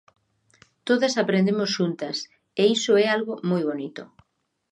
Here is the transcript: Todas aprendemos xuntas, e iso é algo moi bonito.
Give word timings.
Todas 0.87 1.13
aprendemos 1.23 1.69
xuntas, 1.77 2.17
e 2.61 2.63
iso 2.77 2.91
é 3.03 3.05
algo 3.15 3.33
moi 3.49 3.63
bonito. 3.69 4.03